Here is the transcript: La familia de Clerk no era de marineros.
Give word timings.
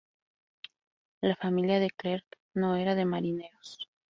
La 1.21 1.35
familia 1.35 1.79
de 1.79 1.91
Clerk 1.91 2.25
no 2.55 2.75
era 2.75 2.95
de 2.95 3.05
marineros. 3.05 3.77